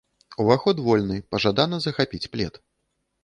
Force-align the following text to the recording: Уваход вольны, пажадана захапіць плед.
Уваход 0.43 0.77
вольны, 0.87 1.17
пажадана 1.35 1.77
захапіць 1.85 2.29
плед. 2.37 2.53